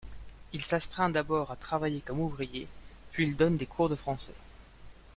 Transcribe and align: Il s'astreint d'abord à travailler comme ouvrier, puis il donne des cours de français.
Il 0.53 0.61
s'astreint 0.63 1.11
d'abord 1.11 1.51
à 1.51 1.55
travailler 1.55 2.01
comme 2.01 2.21
ouvrier, 2.21 2.67
puis 3.11 3.27
il 3.27 3.35
donne 3.35 3.55
des 3.55 3.67
cours 3.67 3.87
de 3.87 3.93
français. 3.93 4.33